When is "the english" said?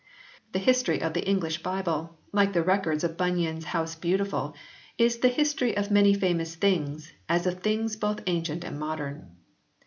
1.13-1.61